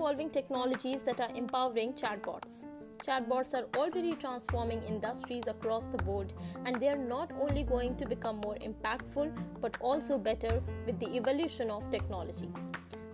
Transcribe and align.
evolving 0.00 0.30
technologies 0.30 1.02
that 1.02 1.20
are 1.20 1.28
empowering 1.36 1.92
chatbots. 1.92 2.64
Chatbots 3.06 3.52
are 3.52 3.66
already 3.76 4.14
transforming 4.14 4.82
industries 4.84 5.46
across 5.46 5.88
the 5.88 5.98
board, 5.98 6.32
and 6.64 6.76
they 6.76 6.88
are 6.88 6.96
not 6.96 7.30
only 7.38 7.64
going 7.64 7.96
to 7.96 8.08
become 8.08 8.40
more 8.42 8.56
impactful 8.68 9.30
but 9.60 9.76
also 9.82 10.16
better 10.16 10.62
with 10.86 10.98
the 11.00 11.10
evolution 11.18 11.70
of 11.70 11.90
technology. 11.90 12.48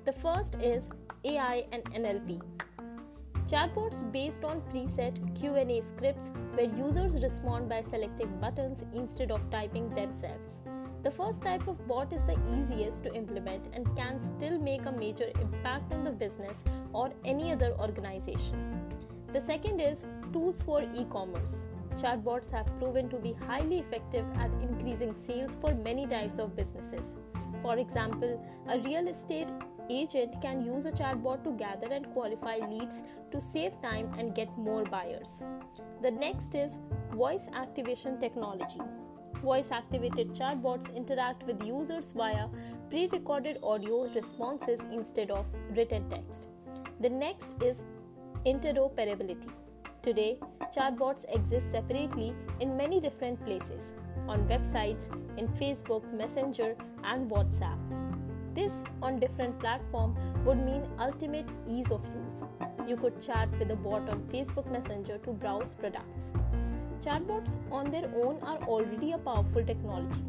The 0.05 0.13
first 0.13 0.55
is 0.63 0.89
AI 1.25 1.67
and 1.73 1.83
NLP. 1.87 2.41
Chatbots 3.49 4.01
based 4.13 4.45
on 4.45 4.61
preset 4.73 5.19
Q&A 5.41 5.81
scripts 5.81 6.31
where 6.55 6.71
users 6.71 7.21
respond 7.21 7.69
by 7.69 7.83
selecting 7.83 8.39
buttons 8.41 8.85
instead 8.95 9.33
of 9.33 9.51
typing 9.51 9.91
themselves. 9.91 10.61
The 11.07 11.13
first 11.13 11.45
type 11.45 11.69
of 11.69 11.87
bot 11.87 12.13
is 12.13 12.25
the 12.25 12.37
easiest 12.53 13.05
to 13.05 13.15
implement 13.15 13.69
and 13.73 13.87
can 13.97 14.21
still 14.21 14.59
make 14.59 14.87
a 14.87 14.91
major 14.91 15.31
impact 15.41 15.93
on 15.93 16.03
the 16.03 16.11
business 16.11 16.57
or 16.93 17.13
any 17.25 17.53
other 17.53 17.77
organization. 17.79 18.83
The 19.33 19.41
second 19.41 19.81
is 19.81 20.05
tools 20.33 20.61
for 20.63 20.83
e 20.83 21.07
commerce. 21.09 21.69
Chatbots 21.97 22.51
have 22.51 22.67
proven 22.81 23.09
to 23.11 23.21
be 23.21 23.35
highly 23.35 23.79
effective 23.79 24.27
at 24.35 24.51
increasing 24.61 25.15
sales 25.15 25.55
for 25.55 25.73
many 25.75 26.09
types 26.09 26.41
of 26.41 26.57
businesses. 26.57 27.15
For 27.63 27.79
example, 27.79 28.45
a 28.69 28.81
real 28.81 29.07
estate 29.07 29.53
agent 29.89 30.43
can 30.43 30.67
use 30.67 30.87
a 30.87 30.91
chatbot 30.91 31.45
to 31.45 31.53
gather 31.53 31.93
and 31.93 32.13
qualify 32.15 32.57
leads 32.69 33.05
to 33.31 33.41
save 33.41 33.81
time 33.81 34.13
and 34.19 34.35
get 34.35 34.59
more 34.59 34.83
buyers. 34.83 35.45
The 36.03 36.11
next 36.11 36.57
is 36.57 36.73
voice 37.13 37.47
activation 37.55 38.19
technology. 38.19 38.81
Voice 39.43 39.71
activated 39.71 40.35
chatbots 40.35 40.95
interact 40.95 41.43
with 41.45 41.63
users 41.63 42.13
via 42.13 42.49
pre 42.91 43.09
recorded 43.09 43.59
audio 43.63 44.09
responses 44.15 44.81
instead 44.91 45.31
of 45.31 45.47
written 45.77 46.09
text. 46.09 46.49
The 47.01 47.11
next 47.11 47.55
is 47.63 47.83
interoperability. 48.47 49.51
Today, 50.03 50.39
chatbots 50.75 51.25
exist 51.35 51.71
separately 51.71 52.35
in 52.61 52.77
many 52.77 53.01
different 53.01 53.45
places 53.45 53.93
on 54.29 54.47
websites, 54.49 55.07
in 55.37 55.49
Facebook, 55.49 56.11
Messenger, 56.13 56.77
and 57.05 57.31
WhatsApp. 57.31 57.79
This 58.55 58.83
on 59.03 59.21
different 59.21 59.59
platforms 59.59 60.17
would 60.47 60.59
mean 60.65 60.89
ultimate 60.99 61.49
ease 61.69 61.91
of 61.91 62.03
use. 62.25 62.43
You 62.87 62.97
could 62.97 63.21
chat 63.21 63.51
with 63.59 63.71
a 63.71 63.77
bot 63.77 64.09
on 64.09 64.23
Facebook 64.33 64.71
Messenger 64.71 65.19
to 65.19 65.33
browse 65.33 65.75
products. 65.75 66.31
Chatbots 67.07 67.59
on 67.71 67.93
their 67.93 68.11
own 68.17 68.41
are 68.43 68.59
already 68.65 69.13
a 69.13 69.19
powerful 69.19 69.65
technology. 69.65 70.25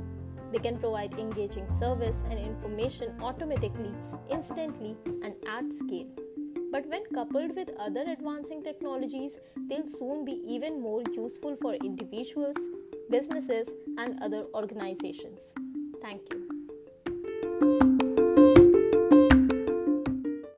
They 0.52 0.60
can 0.60 0.78
provide 0.78 1.14
engaging 1.16 1.68
service 1.72 2.22
and 2.30 2.38
information 2.38 3.16
automatically, 3.20 3.96
instantly, 4.30 4.96
and 5.24 5.34
at 5.50 5.74
scale. 5.74 6.08
But 6.72 6.86
when 6.88 7.04
coupled 7.16 7.56
with 7.56 7.72
other 7.80 8.06
advancing 8.08 8.64
technologies, 8.64 9.40
they'll 9.68 9.88
soon 9.88 10.24
be 10.24 10.44
even 10.46 10.80
more 10.80 11.02
useful 11.14 11.58
for 11.60 11.74
individuals, 11.74 12.58
businesses, 13.10 13.70
and 13.98 14.22
other 14.22 14.46
organizations. 14.54 15.54
Thank 16.00 16.22
you. 16.32 16.57